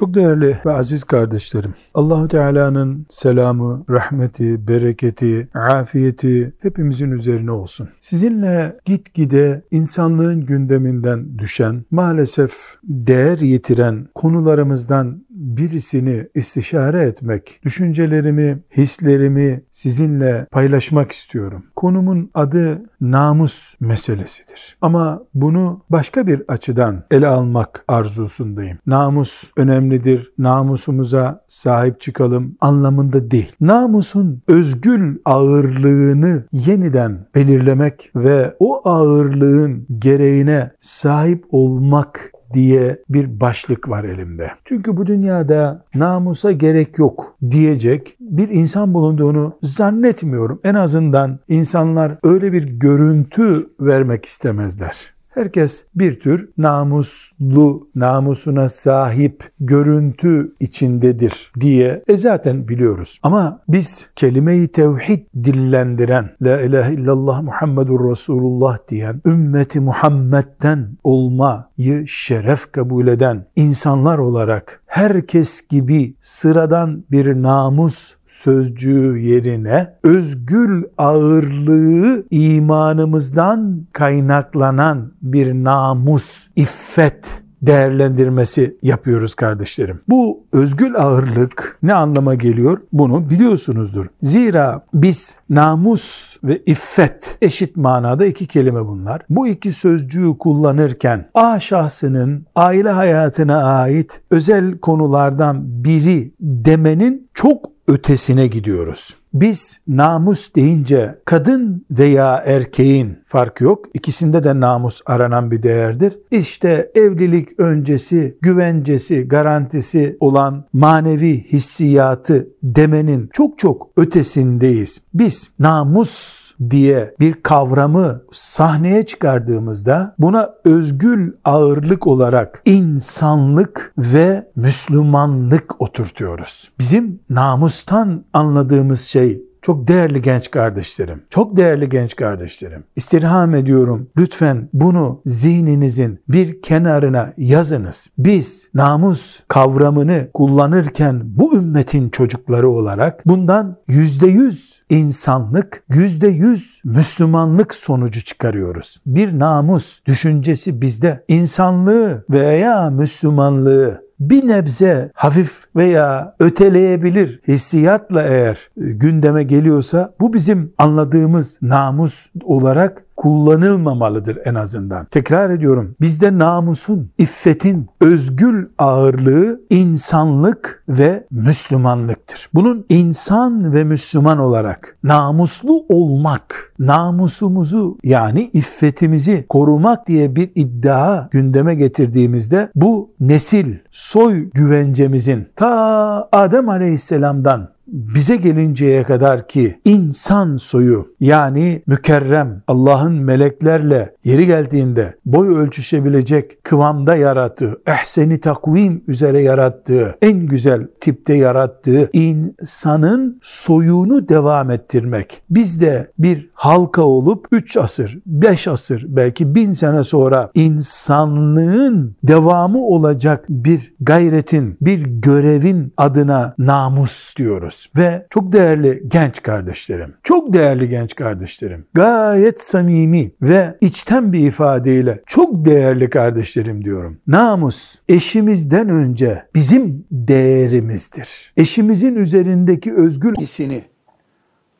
[0.00, 7.88] Çok değerli ve aziz kardeşlerim, Allahu Teala'nın selamı, rahmeti, bereketi, afiyeti hepimizin üzerine olsun.
[8.00, 12.52] Sizinle gitgide insanlığın gündeminden düşen, maalesef
[12.84, 21.64] değer yitiren konularımızdan birisini istişare etmek, düşüncelerimi, hislerimi sizinle paylaşmak istiyorum.
[21.76, 24.76] Konumun adı namus meselesidir.
[24.80, 28.78] Ama bunu başka bir açıdan ele almak arzusundayım.
[28.86, 33.52] Namus önemlidir, namusumuza sahip çıkalım anlamında değil.
[33.60, 44.04] Namusun özgül ağırlığını yeniden belirlemek ve o ağırlığın gereğine sahip olmak diye bir başlık var
[44.04, 44.50] elimde.
[44.64, 50.60] Çünkü bu dünyada namusa gerek yok diyecek bir insan bulunduğunu zannetmiyorum.
[50.64, 55.19] En azından insanlar öyle bir görüntü vermek istemezler.
[55.30, 63.18] Herkes bir tür namuslu, namusuna sahip görüntü içindedir diye e zaten biliyoruz.
[63.22, 72.72] Ama biz kelime-i tevhid dillendiren, la ilahe illallah Muhammedur Resulullah diyen, ümmeti Muhammed'den olmayı şeref
[72.72, 85.12] kabul eden insanlar olarak herkes gibi sıradan bir namus sözcüğü yerine özgül ağırlığı imanımızdan kaynaklanan
[85.22, 90.00] bir namus, iffet değerlendirmesi yapıyoruz kardeşlerim.
[90.08, 92.78] Bu özgül ağırlık ne anlama geliyor?
[92.92, 94.06] Bunu biliyorsunuzdur.
[94.22, 99.22] Zira biz namus ve iffet eşit manada iki kelime bunlar.
[99.28, 108.46] Bu iki sözcüğü kullanırken A şahsının aile hayatına ait özel konulardan biri demenin çok ötesine
[108.46, 109.16] gidiyoruz.
[109.34, 113.84] Biz namus deyince kadın veya erkeğin farkı yok.
[113.94, 116.18] İkisinde de namus aranan bir değerdir.
[116.30, 125.00] İşte evlilik öncesi, güvencesi, garantisi olan manevi hissiyatı demenin çok çok ötesindeyiz.
[125.14, 136.70] Biz namus diye bir kavramı sahneye çıkardığımızda buna özgül ağırlık olarak insanlık ve Müslümanlık oturtuyoruz.
[136.78, 142.84] Bizim namustan anladığımız şey çok değerli genç kardeşlerim, çok değerli genç kardeşlerim.
[142.96, 148.08] İstirham ediyorum lütfen bunu zihninizin bir kenarına yazınız.
[148.18, 157.74] Biz namus kavramını kullanırken bu ümmetin çocukları olarak bundan yüzde yüz insanlık, yüzde yüz Müslümanlık
[157.74, 159.00] sonucu çıkarıyoruz.
[159.06, 169.42] Bir namus düşüncesi bizde insanlığı veya Müslümanlığı bir nebze hafif veya öteleyebilir hissiyatla eğer gündeme
[169.42, 175.06] geliyorsa bu bizim anladığımız namus olarak kullanılmamalıdır en azından.
[175.06, 175.96] Tekrar ediyorum.
[176.00, 182.48] Bizde namusun, iffetin, özgül ağırlığı insanlık ve Müslümanlıktır.
[182.54, 191.74] Bunun insan ve Müslüman olarak namuslu olmak, namusumuzu yani iffetimizi korumak diye bir iddia gündeme
[191.74, 201.82] getirdiğimizde bu nesil, soy güvencemizin ta Adem Aleyhisselam'dan bize gelinceye kadar ki insan soyu yani
[201.86, 210.86] mükerrem Allah'ın meleklerle yeri geldiğinde boy ölçüşebilecek kıvamda yarattığı, ehseni takvim üzere yarattığı, en güzel
[211.00, 215.42] tipte yarattığı insanın soyunu devam ettirmek.
[215.50, 222.78] Biz de bir halka olup 3 asır, 5 asır, belki bin sene sonra insanlığın devamı
[222.78, 230.88] olacak bir gayretin, bir görevin adına namus diyoruz ve çok değerli genç kardeşlerim, çok değerli
[230.88, 237.20] genç kardeşlerim, gayet samimi ve içten bir ifadeyle çok değerli kardeşlerim diyorum.
[237.26, 241.52] Namus eşimizden önce bizim değerimizdir.
[241.56, 243.84] Eşimizin üzerindeki özgür hissini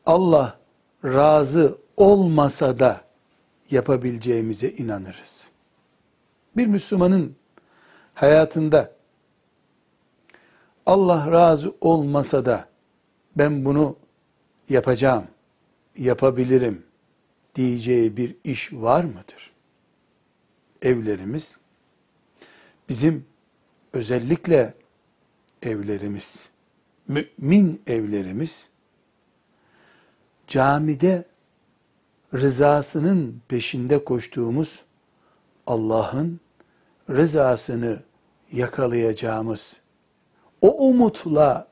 [0.05, 0.57] Allah
[1.03, 3.01] razı olmasa da
[3.71, 5.47] yapabileceğimize inanırız.
[6.57, 7.35] Bir Müslümanın
[8.13, 8.91] hayatında
[10.85, 12.65] Allah razı olmasa da
[13.35, 13.95] ben bunu
[14.69, 15.27] yapacağım,
[15.97, 16.83] yapabilirim
[17.55, 19.51] diyeceği bir iş var mıdır?
[20.81, 21.57] Evlerimiz,
[22.89, 23.25] bizim
[23.93, 24.73] özellikle
[25.61, 26.49] evlerimiz,
[27.07, 28.69] mümin evlerimiz,
[30.47, 31.25] camide
[32.33, 34.83] rızasının peşinde koştuğumuz
[35.67, 36.39] Allah'ın
[37.09, 37.99] rızasını
[38.51, 39.77] yakalayacağımız
[40.61, 41.70] o umutla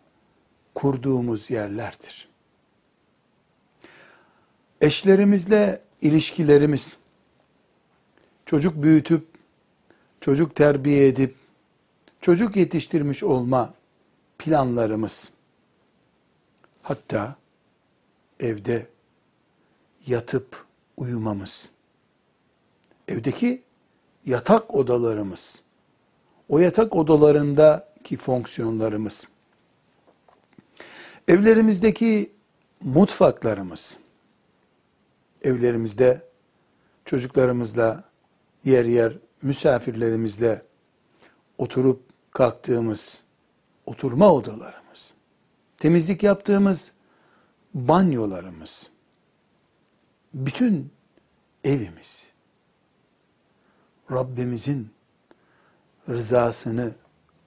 [0.80, 2.28] kurduğumuz yerlerdir.
[4.82, 6.98] Eşlerimizle ilişkilerimiz,
[8.46, 9.28] çocuk büyütüp,
[10.22, 11.36] çocuk terbiye edip,
[12.22, 13.74] çocuk yetiştirmiş olma
[14.38, 15.32] planlarımız,
[16.82, 17.36] hatta
[18.40, 18.88] evde
[20.08, 20.66] yatıp
[20.98, 21.70] uyumamız,
[23.08, 23.62] evdeki
[24.26, 25.64] yatak odalarımız,
[26.50, 29.28] o yatak odalarındaki fonksiyonlarımız,
[31.30, 32.32] evlerimizdeki
[32.84, 33.98] mutfaklarımız,
[35.42, 36.22] evlerimizde
[37.06, 38.04] çocuklarımızla
[38.66, 40.62] yer yer misafirlerimizle
[41.58, 43.22] oturup kalktığımız
[43.86, 45.14] oturma odalarımız,
[45.78, 46.92] temizlik yaptığımız
[47.74, 48.90] banyolarımız,
[50.34, 50.92] bütün
[51.64, 52.32] evimiz
[54.12, 54.90] Rabbimizin
[56.10, 56.92] rızasını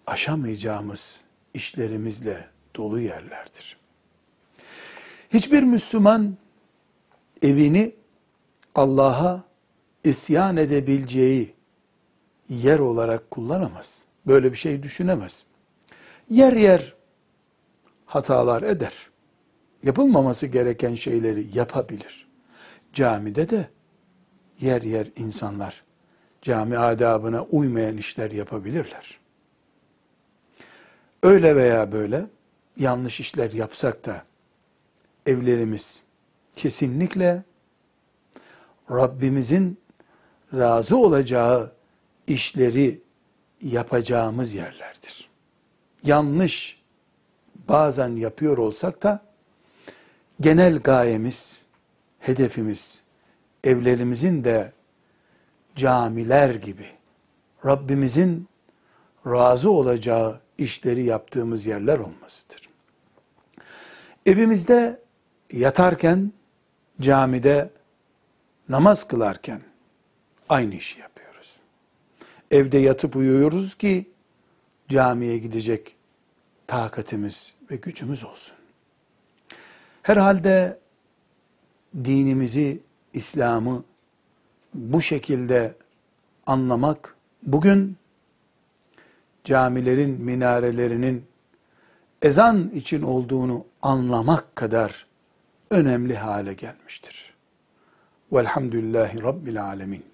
[0.06, 1.20] aşamayacağımız
[1.54, 3.76] işlerimizle dolu yerlerdir.
[5.30, 6.36] Hiçbir Müslüman
[7.42, 7.94] evini
[8.74, 9.44] Allah'a
[10.04, 11.54] isyan edebileceği
[12.48, 13.98] yer olarak kullanamaz.
[14.26, 15.44] Böyle bir şey düşünemez.
[16.30, 16.94] Yer yer
[18.06, 18.94] hatalar eder.
[19.82, 22.28] Yapılmaması gereken şeyleri yapabilir.
[22.92, 23.68] Camide de
[24.60, 25.82] yer yer insanlar
[26.42, 29.18] cami adabına uymayan işler yapabilirler.
[31.22, 32.26] Öyle veya böyle
[32.76, 34.24] yanlış işler yapsak da
[35.26, 36.02] evlerimiz
[36.56, 37.42] kesinlikle
[38.90, 39.78] Rabbimizin
[40.54, 41.72] razı olacağı
[42.26, 43.00] işleri
[43.62, 45.30] yapacağımız yerlerdir.
[46.04, 46.82] Yanlış
[47.68, 49.22] bazen yapıyor olsak da
[50.40, 51.62] genel gayemiz,
[52.18, 53.02] hedefimiz
[53.64, 54.72] evlerimizin de
[55.76, 56.86] camiler gibi
[57.66, 58.48] Rabbimizin
[59.26, 62.68] razı olacağı işleri yaptığımız yerler olmasıdır.
[64.26, 65.00] Evimizde
[65.52, 66.32] yatarken,
[67.00, 67.70] camide
[68.68, 69.60] namaz kılarken
[70.48, 71.56] aynı işi yapıyoruz.
[72.50, 74.10] Evde yatıp uyuyoruz ki
[74.88, 75.96] camiye gidecek
[76.66, 78.54] takatimiz ve gücümüz olsun.
[80.02, 80.78] Herhalde
[82.04, 82.80] dinimizi,
[83.12, 83.84] İslam'ı
[84.74, 85.74] bu şekilde
[86.46, 87.96] anlamak bugün
[89.44, 91.24] camilerin minarelerinin
[92.22, 95.06] ezan için olduğunu anlamak kadar
[95.70, 97.34] önemli hale gelmiştir.
[98.32, 100.11] Velhamdülillahi Rabbil Alemin.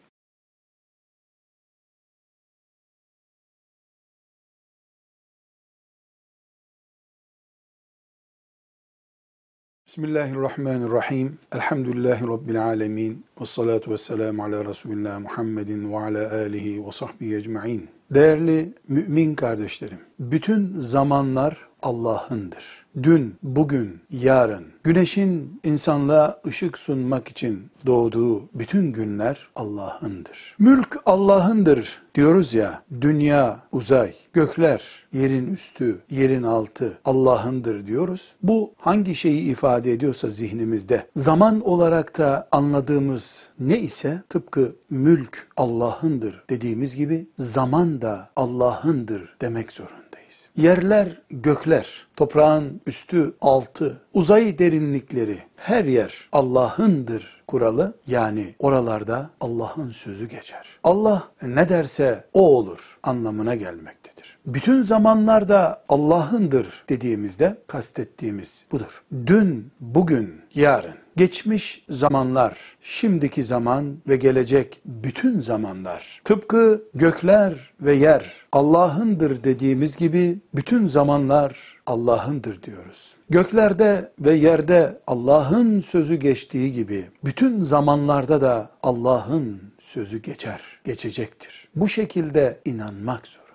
[9.89, 11.39] Bismillahirrahmanirrahim.
[11.53, 13.25] Elhamdülillahi Rabbil alemin.
[13.41, 17.89] Ve salatu ve selamu ala Resulullah Muhammedin ve ala alihi ve sahbihi ecma'in.
[18.11, 22.65] Değerli mümin kardeşlerim, bütün zamanlar Allah'ındır.
[23.03, 30.57] Dün, bugün, yarın, güneşin insanlığa ışık sunmak için doğduğu bütün günler Allah'ındır.
[30.59, 34.83] Mülk Allah'ındır diyoruz ya, dünya, uzay, gökler,
[35.13, 38.35] yerin üstü, yerin altı Allah'ındır diyoruz.
[38.43, 46.45] Bu hangi şeyi ifade ediyorsa zihnimizde, zaman olarak da anladığımız ne ise tıpkı mülk Allah'ındır
[46.51, 50.49] dediğimiz gibi zaman da Allah'ındır demek zorunda durumdayız.
[50.57, 57.95] Yerler, gökler, toprağın üstü, altı, uzay derinlikleri, her yer Allah'ındır kuralı.
[58.07, 60.67] Yani oralarda Allah'ın sözü geçer.
[60.85, 64.39] Allah ne derse o olur anlamına gelmektedir.
[64.47, 69.03] Bütün zamanlarda Allah'ındır dediğimizde kastettiğimiz budur.
[69.27, 78.33] Dün, bugün, yarın geçmiş zamanlar, şimdiki zaman ve gelecek bütün zamanlar, tıpkı gökler ve yer
[78.53, 83.15] Allah'ındır dediğimiz gibi bütün zamanlar Allah'ındır diyoruz.
[83.31, 91.69] Göklerde ve yerde Allah'ın sözü geçtiği gibi bütün zamanlarda da Allah'ın sözü geçer, geçecektir.
[91.77, 93.48] Bu şekilde inanmak zor.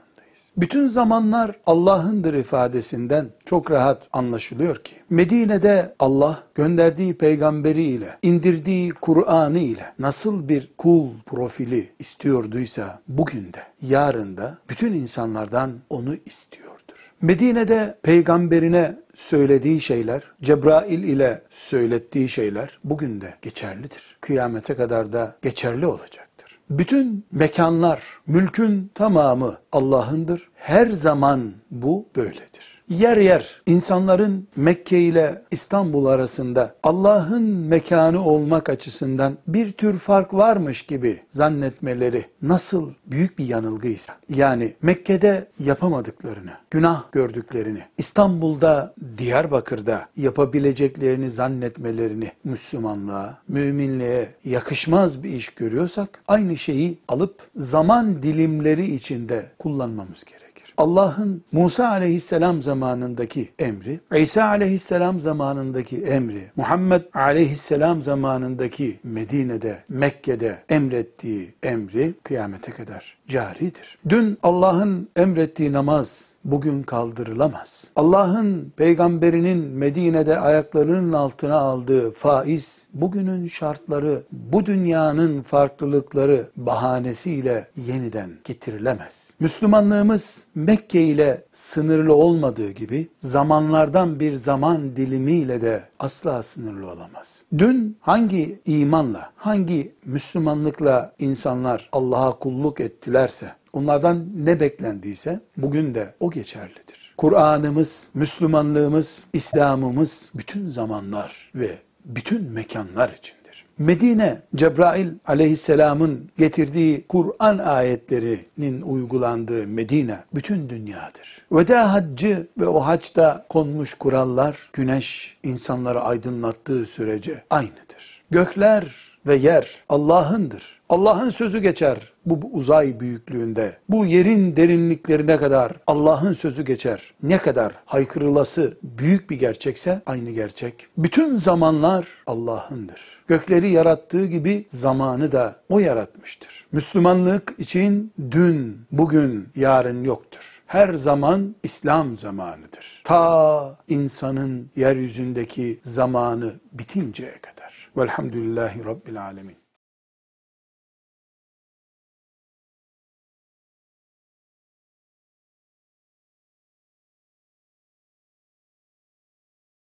[0.58, 9.94] Bütün zamanlar Allah'ındır ifadesinden çok rahat anlaşılıyor ki Medine'de Allah gönderdiği peygamberiyle, indirdiği Kur'an'ı ile
[10.00, 16.74] nasıl bir kul profili istiyorduysa bugün de, yarın da bütün insanlardan onu istiyordur.
[17.22, 24.18] Medine'de peygamberine söylediği şeyler, Cebrail ile söylettiği şeyler bugün de geçerlidir.
[24.22, 26.30] Kıyamete kadar da geçerli olacak.
[26.78, 30.50] Bütün mekanlar, mülkün tamamı Allah'ındır.
[30.56, 39.38] Her zaman bu böyledir yer yer insanların Mekke ile İstanbul arasında Allah'ın mekanı olmak açısından
[39.48, 47.82] bir tür fark varmış gibi zannetmeleri nasıl büyük bir yanılgıysa, yani Mekke'de yapamadıklarını, günah gördüklerini,
[47.98, 58.96] İstanbul'da, Diyarbakır'da yapabileceklerini zannetmelerini Müslümanlığa, müminliğe yakışmaz bir iş görüyorsak, aynı şeyi alıp zaman dilimleri
[58.96, 60.43] içinde kullanmamız gerekir.
[60.78, 71.54] Allah'ın Musa aleyhisselam zamanındaki emri, İsa aleyhisselam zamanındaki emri, Muhammed aleyhisselam zamanındaki Medine'de, Mekke'de emrettiği
[71.64, 73.98] emri kıyamete kadar caridir.
[74.10, 77.88] Dün Allah'ın emrettiği namaz bugün kaldırılamaz.
[77.96, 89.34] Allah'ın peygamberinin Medine'de ayaklarının altına aldığı faiz bugünün şartları, bu dünyanın farklılıkları bahanesiyle yeniden getirilemez.
[89.40, 97.44] Müslümanlığımız Mekke ile sınırlı olmadığı gibi zamanlardan bir zaman dilimiyle de asla sınırlı olamaz.
[97.58, 106.32] Dün hangi imanla, hangi Müslümanlıkla insanlar Allah'a kulluk ettilerse, onlardan ne beklendiyse bugün de o
[106.32, 107.14] geçerlidir.
[107.18, 113.44] Kur'an'ımız, Müslümanlığımız, İslam'ımız bütün zamanlar ve bütün mekanlar içindir.
[113.78, 121.42] Medine, Cebrail aleyhisselamın getirdiği Kur'an ayetlerinin uygulandığı Medine bütün dünyadır.
[121.52, 128.24] Veda haccı ve o haçta konmuş kurallar güneş insanları aydınlattığı sürece aynıdır.
[128.32, 130.82] Gökler ve yer Allah'ındır.
[130.90, 133.78] Allah'ın sözü geçer bu uzay büyüklüğünde.
[133.90, 137.14] Bu yerin derinliklerine kadar Allah'ın sözü geçer.
[137.24, 140.88] Ne kadar haykırılası büyük bir gerçekse aynı gerçek.
[140.98, 143.02] Bütün zamanlar Allah'ındır.
[143.28, 146.66] Gökleri yarattığı gibi zamanı da O yaratmıştır.
[146.72, 150.62] Müslümanlık için dün, bugün, yarın yoktur.
[150.68, 153.02] Her zaman İslam zamanıdır.
[153.04, 157.90] Ta insanın yeryüzündeki zamanı bitinceye kadar.
[157.98, 159.63] Velhamdülillahi Rabbil Alemin.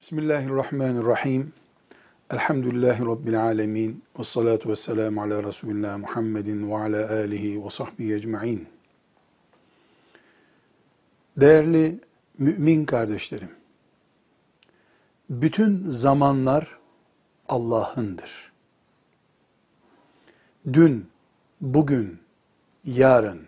[0.07, 1.53] Bismillahirrahmanirrahim.
[2.31, 4.03] Elhamdülillahi Rabbil alemin.
[4.19, 8.67] Ve salatu ve selamu ala Resulullah Muhammedin ve ala alihi ve sahbihi ecma'in.
[11.37, 11.99] Değerli
[12.37, 13.49] mümin kardeşlerim,
[15.29, 16.77] bütün zamanlar
[17.49, 18.51] Allah'ındır.
[20.73, 21.07] Dün,
[21.61, 22.19] bugün,
[22.85, 23.41] yarın,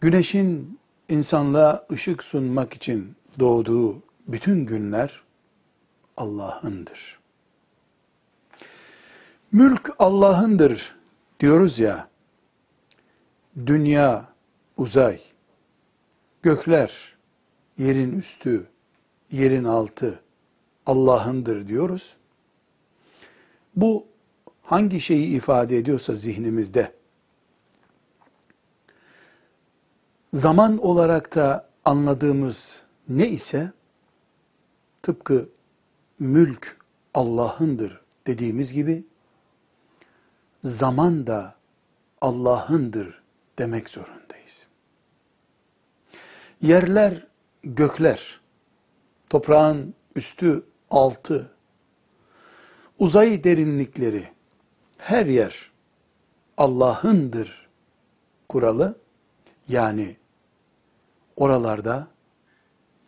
[0.00, 0.78] güneşin
[1.08, 5.22] insanlığa ışık sunmak için doğduğu bütün günler
[6.16, 7.20] Allah'ındır.
[9.52, 10.96] Mülk Allah'ındır
[11.40, 12.08] diyoruz ya,
[13.66, 14.28] dünya,
[14.76, 15.20] uzay,
[16.42, 17.16] gökler,
[17.78, 18.66] yerin üstü,
[19.30, 20.20] yerin altı
[20.86, 22.16] Allah'ındır diyoruz.
[23.76, 24.06] Bu
[24.62, 26.92] hangi şeyi ifade ediyorsa zihnimizde,
[30.32, 33.72] zaman olarak da anladığımız ne ise,
[35.02, 35.48] tıpkı
[36.18, 36.76] mülk
[37.14, 39.04] Allah'ındır dediğimiz gibi
[40.62, 41.54] zaman da
[42.20, 43.22] Allah'ındır
[43.58, 44.66] demek zorundayız.
[46.62, 47.26] Yerler,
[47.64, 48.40] gökler,
[49.30, 51.50] toprağın üstü, altı,
[52.98, 54.28] uzay derinlikleri,
[54.98, 55.70] her yer
[56.56, 57.68] Allah'ındır
[58.48, 58.98] kuralı.
[59.68, 60.16] Yani
[61.36, 62.08] oralarda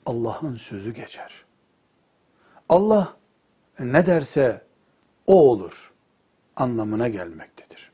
[0.07, 1.44] Allah'ın sözü geçer.
[2.75, 3.17] Allah
[3.79, 4.63] ne derse
[5.27, 5.93] o olur
[6.57, 7.91] anlamına gelmektedir.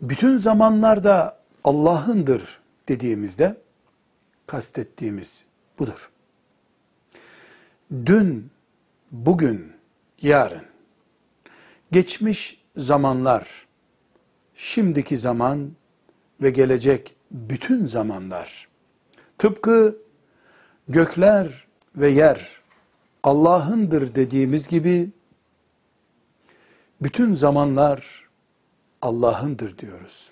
[0.00, 3.56] Bütün zamanlarda Allah'ındır dediğimizde
[4.46, 5.44] kastettiğimiz
[5.78, 6.10] budur.
[8.06, 8.50] Dün,
[9.12, 9.72] bugün,
[10.22, 10.66] yarın,
[11.92, 13.66] geçmiş zamanlar,
[14.54, 15.72] şimdiki zaman
[16.42, 18.68] ve gelecek bütün zamanlar,
[19.38, 19.98] tıpkı
[20.88, 22.65] gökler ve yer
[23.26, 25.10] Allah'ındır dediğimiz gibi
[27.02, 28.28] bütün zamanlar
[29.02, 30.30] Allah'ındır diyoruz.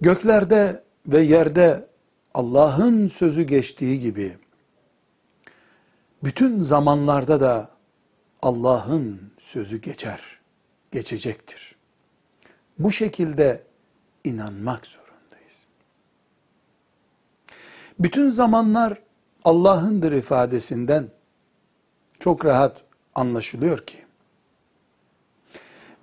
[0.00, 1.88] Göklerde ve yerde
[2.34, 4.36] Allah'ın sözü geçtiği gibi
[6.24, 7.70] bütün zamanlarda da
[8.42, 10.20] Allah'ın sözü geçer,
[10.92, 11.76] geçecektir.
[12.78, 13.62] Bu şekilde
[14.24, 15.64] inanmak zorundayız.
[17.98, 19.02] Bütün zamanlar
[19.44, 21.15] Allah'ındır ifadesinden
[22.20, 22.82] çok rahat
[23.14, 24.06] anlaşılıyor ki.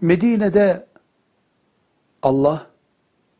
[0.02, 0.88] Medine'de
[2.22, 2.68] Allah